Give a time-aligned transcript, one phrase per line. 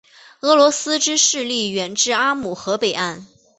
[0.39, 3.27] 俄罗斯之势力远至阿姆河北岸。